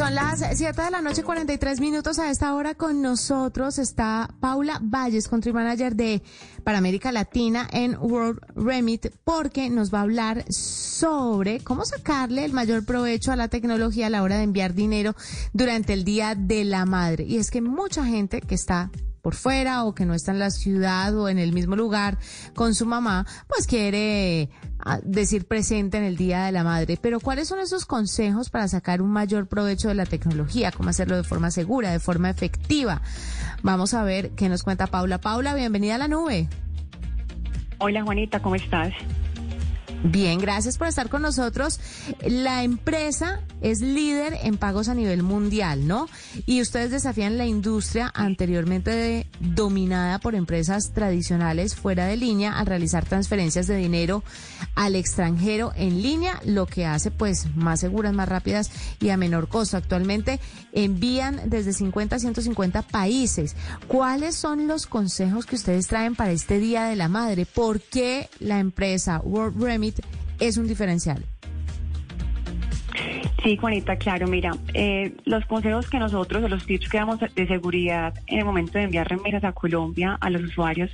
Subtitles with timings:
[0.00, 2.18] Son las 7 de la noche, 43 minutos.
[2.18, 6.22] A esta hora con nosotros está Paula Valles, country manager de
[6.64, 12.54] para América Latina en World Remit, porque nos va a hablar sobre cómo sacarle el
[12.54, 15.14] mayor provecho a la tecnología a la hora de enviar dinero
[15.52, 17.24] durante el Día de la Madre.
[17.24, 18.90] Y es que mucha gente que está
[19.22, 22.18] por fuera o que no está en la ciudad o en el mismo lugar
[22.54, 26.98] con su mamá, pues quiere ah, decir presente en el Día de la Madre.
[27.00, 30.72] Pero ¿cuáles son esos consejos para sacar un mayor provecho de la tecnología?
[30.72, 33.02] ¿Cómo hacerlo de forma segura, de forma efectiva?
[33.62, 35.18] Vamos a ver qué nos cuenta Paula.
[35.18, 36.48] Paula, bienvenida a la nube.
[37.78, 38.92] Hola Juanita, ¿cómo estás?
[40.02, 41.78] Bien, gracias por estar con nosotros.
[42.26, 46.08] La empresa es líder en pagos a nivel mundial, ¿no?
[46.46, 53.04] Y ustedes desafían la industria anteriormente dominada por empresas tradicionales fuera de línea al realizar
[53.04, 54.24] transferencias de dinero
[54.74, 58.70] al extranjero en línea, lo que hace pues más seguras, más rápidas
[59.00, 59.76] y a menor costo.
[59.76, 60.40] Actualmente
[60.72, 63.54] envían desde 50 a 150 países.
[63.86, 67.44] ¿Cuáles son los consejos que ustedes traen para este Día de la Madre?
[67.44, 69.89] ¿Por qué la empresa World Remit
[70.40, 71.24] es un diferencial.
[73.42, 77.46] Sí, Juanita, claro, mira, eh, los consejos que nosotros, o los tips que damos de
[77.46, 80.90] seguridad en el momento de enviar remesas a Colombia a los usuarios,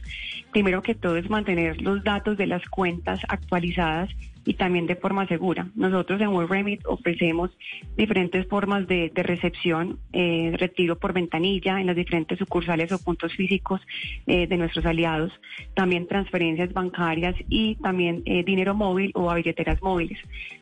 [0.52, 4.10] primero que todo es mantener los datos de las cuentas actualizadas
[4.46, 5.66] y también de forma segura.
[5.74, 7.50] Nosotros en World Remit ofrecemos
[7.96, 13.80] diferentes formas de, recepción, eh, retiro por ventanilla en las diferentes sucursales o puntos físicos
[14.26, 15.32] eh, de nuestros aliados,
[15.74, 20.18] también transferencias bancarias y también eh, dinero móvil o a billeteras móviles.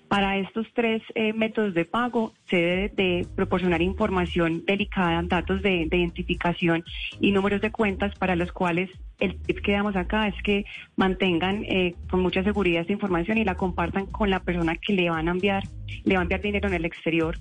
[0.08, 1.02] Para estos tres
[1.34, 6.84] métodos de pago se debe de proporcionar información delicada, datos de, de identificación
[7.20, 10.64] y números de cuentas para los cuales el tip que damos acá es que
[10.96, 15.10] mantengan eh, con mucha seguridad esta información y la compartan con la persona que le
[15.10, 15.62] van a enviar,
[16.04, 17.38] le va a enviar dinero en el exterior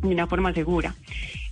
[0.00, 0.94] de una forma segura.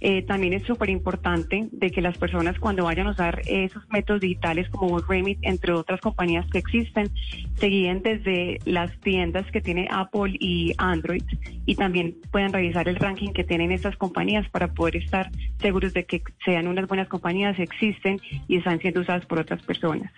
[0.00, 4.20] Eh, también es súper importante de que las personas cuando vayan a usar esos métodos
[4.20, 7.10] digitales como Remit, entre otras compañías que existen,
[7.56, 11.22] se guíen desde las tiendas que tiene Apple y Android
[11.66, 15.30] y también puedan revisar el ranking que tienen estas compañías para poder estar
[15.60, 20.12] seguros de que sean unas buenas compañías, existen y están siendo usadas por otras personas.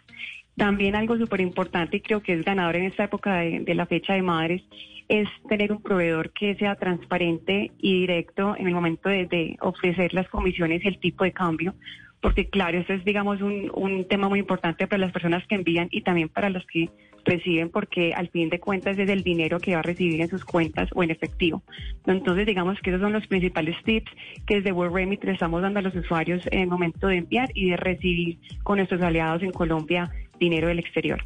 [0.60, 4.12] También algo súper importante y creo que es ganador en esta época de, la fecha
[4.12, 4.60] de madres
[5.09, 10.28] es tener un proveedor que sea transparente y directo en el momento de, ofrecer las
[10.28, 11.75] comisiones y el tipo de cambio,
[12.21, 15.88] porque claro, eso es digamos un, un tema muy importante para las personas que envían
[15.91, 16.91] y también para los que
[17.25, 20.44] reciben porque al fin de cuentas es el dinero que va a recibir en sus
[20.44, 21.62] cuentas o en efectivo.
[22.06, 24.12] Entonces digamos que esos son los principales tips
[24.47, 27.48] que desde World Remit le estamos dando a los usuarios en el momento de enviar
[27.54, 31.22] y de recibir con nuestros aliados en Colombia dinero del exterior.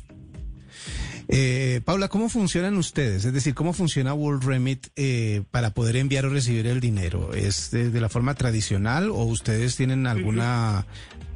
[1.29, 3.25] Eh, Paula, ¿cómo funcionan ustedes?
[3.25, 7.33] Es decir, ¿cómo funciona World Remit eh, para poder enviar o recibir el dinero?
[7.33, 10.87] ¿Es de, la forma tradicional o ustedes tienen alguna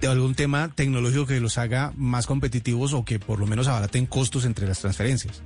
[0.07, 4.45] algún tema tecnológico que los haga más competitivos o que por lo menos abaraten costos
[4.45, 5.43] entre las transferencias?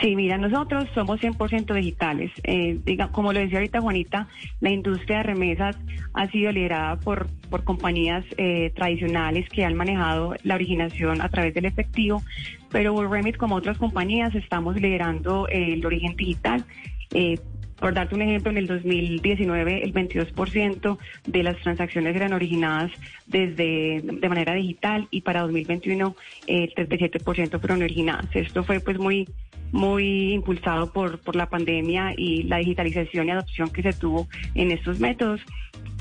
[0.00, 2.30] Sí, mira, nosotros somos 100% digitales.
[2.44, 4.28] Eh, diga, como lo decía ahorita Juanita,
[4.60, 5.76] la industria de remesas
[6.14, 11.54] ha sido liderada por, por compañías eh, tradicionales que han manejado la originación a través
[11.54, 12.22] del efectivo,
[12.70, 16.64] pero Remit, como otras compañías, estamos liderando eh, el origen digital.
[17.80, 22.90] Por darte un ejemplo, en el 2019 el 22% de las transacciones eran originadas
[23.26, 26.16] desde de manera digital y para 2021
[26.48, 28.26] el 37% fueron originadas.
[28.34, 29.28] Esto fue pues muy
[29.72, 34.70] muy impulsado por, por la pandemia y la digitalización y adopción que se tuvo en
[34.70, 35.40] estos métodos.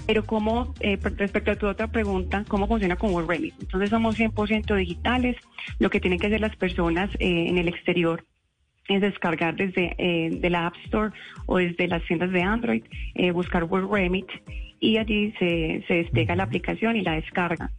[0.06, 3.54] Pero como eh, respecto a tu otra pregunta, ¿cómo funciona con Remit?
[3.60, 5.36] Entonces somos 100% digitales.
[5.80, 8.24] Lo que tienen que hacer las personas eh, en el exterior
[8.88, 11.12] es descargar desde eh, de la App Store
[11.46, 12.84] o desde las tiendas de Android,
[13.16, 14.28] eh, buscar World Remit
[14.80, 17.72] y allí se, se despega la aplicación y la descarga.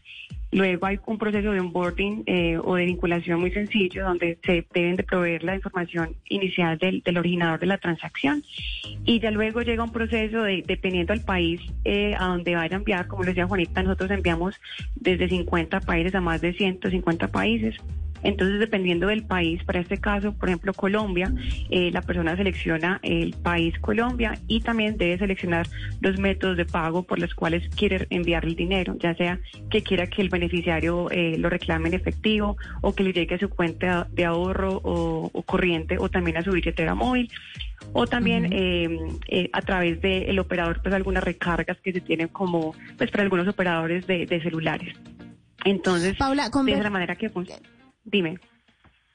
[0.51, 4.97] Luego hay un proceso de onboarding eh, o de vinculación muy sencillo donde se deben
[4.97, 8.43] de proveer la información inicial del, del originador de la transacción.
[9.05, 12.79] Y ya luego llega un proceso de, dependiendo del país eh, a donde vaya a
[12.79, 14.59] enviar, como les decía Juanita, nosotros enviamos
[14.95, 17.77] desde 50 países a más de 150 países
[18.23, 21.33] entonces, dependiendo del país, para este caso, por ejemplo, Colombia,
[21.71, 25.69] eh, la persona selecciona el país Colombia y también debe seleccionar
[26.01, 29.39] los métodos de pago por los cuales quiere enviar el dinero, ya sea
[29.71, 33.39] que quiera que el beneficiario eh, lo reclame en efectivo o que le llegue a
[33.39, 37.31] su cuenta de ahorro o, corriente o también a su billetera móvil
[37.93, 43.11] o también eh, a través del operador, pues algunas recargas que se tienen como, pues
[43.11, 44.95] para algunos operadores de, celulares.
[45.65, 47.63] Entonces, Paula, de esa manera que funciona.
[48.11, 48.39] Dime.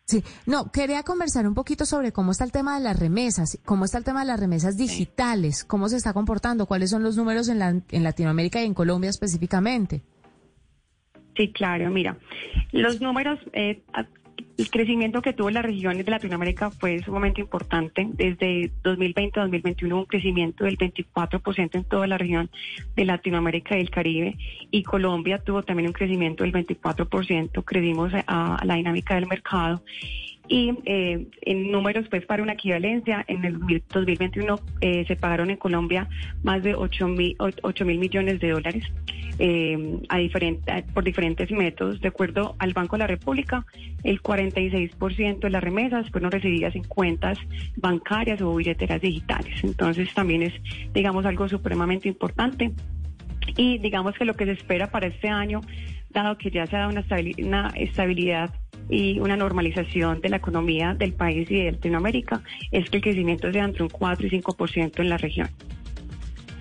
[0.06, 3.86] Sí, no, quería conversar un poquito sobre cómo está el tema de las remesas, cómo
[3.86, 7.48] está el tema de las remesas digitales, cómo se está comportando, cuáles son los números
[7.48, 10.02] en, la, en Latinoamérica y en Colombia específicamente.
[11.38, 12.18] Sí, claro, mira,
[12.74, 13.82] los números, eh,
[14.58, 18.08] el crecimiento que tuvo las regiones de Latinoamérica fue sumamente importante.
[18.14, 22.50] Desde 2020 a 2021 hubo un crecimiento del 24% en toda la región
[22.96, 24.38] de Latinoamérica y el Caribe.
[24.70, 27.64] Y Colombia tuvo también un crecimiento del 24%.
[27.66, 29.82] Crecimos a la dinámica del mercado
[30.48, 35.58] y eh, en números pues para una equivalencia en el 2021 eh, se pagaron en
[35.58, 36.10] Colombia
[36.44, 37.38] más de 8 mil,
[37.86, 38.84] mil millones de dólares
[39.40, 42.02] eh, a diferente, por diferentes métodos.
[42.02, 43.66] De acuerdo al Banco de la República
[44.04, 47.38] el 46% de las remesas fueron recibidas en cuentas
[47.78, 49.64] bancarias o billeteras digitales.
[49.64, 50.54] Entonces también es
[50.94, 52.72] digamos algo supremamente importante.
[53.56, 55.62] Y digamos que lo que se espera para este año
[56.10, 58.54] dado que ya se ha dado una estabilidad
[58.90, 62.42] y una normalización de la economía del país y de Latinoamérica
[62.72, 65.50] es que el crecimiento sea entre un 4 y 5% en la región.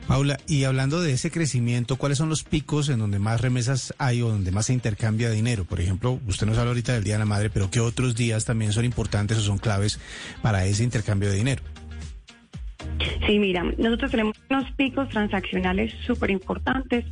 [0.06, 4.20] Paula, y hablando de ese crecimiento, ¿cuáles son los picos en donde más remesas hay
[4.20, 5.64] o donde más se intercambia dinero?
[5.64, 8.44] Por ejemplo, usted nos habla ahorita del Día de la Madre, pero ¿qué otros días
[8.44, 10.00] también son importantes o son claves
[10.42, 11.62] para ese intercambio de dinero?
[13.26, 17.04] Sí, mira, nosotros tenemos unos picos transaccionales súper importantes.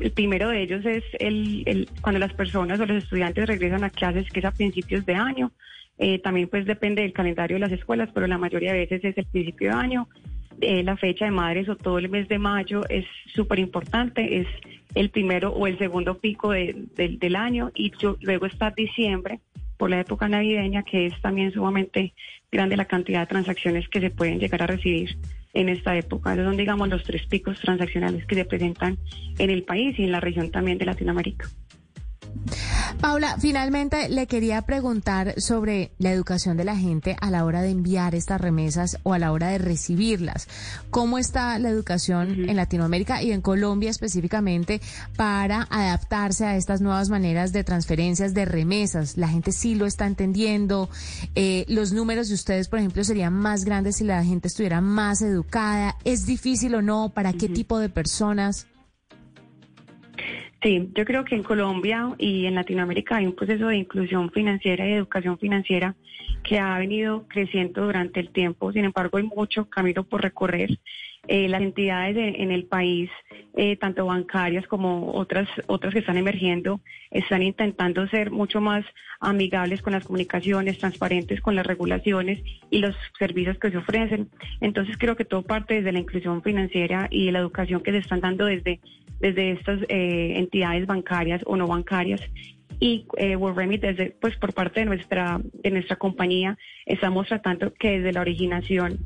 [0.00, 4.28] El primero de ellos es el, cuando las personas o los estudiantes regresan a clases,
[4.30, 5.52] que es a principios de año.
[5.98, 9.18] Eh, también pues depende del calendario de las escuelas, pero la mayoría de veces es
[9.18, 10.08] el principio de año.
[10.60, 13.04] Eh, la fecha de madres o todo el mes de mayo es
[13.34, 14.46] súper importante, es
[14.94, 19.40] el primero o el segundo pico del año y luego está diciembre
[19.82, 22.14] por la época navideña, que es también sumamente
[22.52, 25.18] grande la cantidad de transacciones que se pueden llegar a recibir
[25.54, 26.34] en esta época.
[26.34, 28.96] Esos son, digamos, los tres picos transaccionales que se presentan
[29.40, 31.48] en el país y en la región también de Latinoamérica.
[33.02, 37.70] Paula, finalmente le quería preguntar sobre la educación de la gente a la hora de
[37.70, 40.46] enviar estas remesas o a la hora de recibirlas.
[40.90, 44.80] ¿Cómo está la educación en Latinoamérica y en Colombia específicamente
[45.16, 49.16] para adaptarse a estas nuevas maneras de transferencias de remesas?
[49.16, 50.88] La gente sí lo está entendiendo.
[51.34, 55.22] Eh, los números de ustedes, por ejemplo, serían más grandes si la gente estuviera más
[55.22, 55.96] educada.
[56.04, 57.08] ¿Es difícil o no?
[57.08, 58.68] ¿Para qué tipo de personas?
[60.62, 64.86] Sí, yo creo que en Colombia y en Latinoamérica hay un proceso de inclusión financiera
[64.86, 65.96] y educación financiera
[66.44, 68.72] que ha venido creciendo durante el tiempo.
[68.72, 70.78] Sin embargo, hay mucho camino por recorrer.
[71.26, 73.10] Eh, las entidades en el país,
[73.54, 78.84] eh, tanto bancarias como otras, otras que están emergiendo, están intentando ser mucho más
[79.20, 84.30] amigables con las comunicaciones, transparentes con las regulaciones y los servicios que se ofrecen.
[84.60, 88.20] Entonces creo que todo parte desde la inclusión financiera y la educación que se están
[88.20, 88.80] dando desde,
[89.20, 92.20] desde estas eh, entidades bancarias o no bancarias
[92.80, 97.72] y eh, World Remit desde pues por parte de nuestra de nuestra compañía estamos tratando
[97.74, 98.98] que desde la originación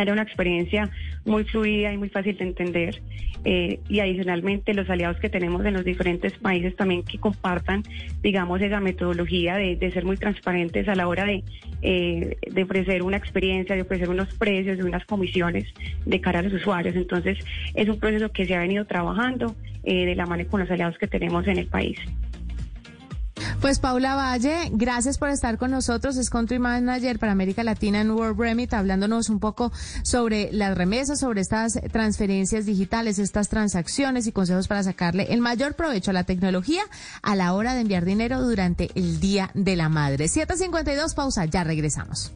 [0.00, 0.90] era una experiencia
[1.24, 3.02] muy fluida y muy fácil de entender.
[3.44, 7.82] Eh, y adicionalmente los aliados que tenemos en los diferentes países también que compartan,
[8.22, 11.42] digamos, esa metodología de, ser muy transparentes a la hora de,
[11.82, 15.66] eh, de ofrecer una experiencia, de ofrecer unos precios, de unas comisiones
[16.06, 16.94] de cara a los usuarios.
[16.94, 17.38] Entonces,
[17.74, 20.96] es un proceso que se ha venido trabajando eh, de la mano con los aliados
[20.96, 21.98] que tenemos en el país.
[23.62, 26.16] Pues Paula Valle, gracias por estar con nosotros.
[26.16, 29.70] Es Country Manager para América Latina en World Remit, hablándonos un poco
[30.02, 35.74] sobre las remesas, sobre estas transferencias digitales, estas transacciones y consejos para sacarle el mayor
[35.74, 36.82] provecho a la tecnología
[37.22, 40.26] a la hora de enviar dinero durante el Día de la Madre.
[40.26, 42.32] 752, pausa, ya regresamos.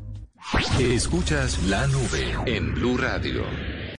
[0.79, 3.43] Escuchas la nube en Blue Radio.